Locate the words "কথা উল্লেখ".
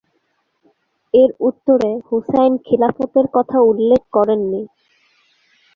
3.33-4.01